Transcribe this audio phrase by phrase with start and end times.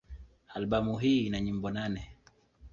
[0.47, 2.17] Albamu hii ina nyimbo nane.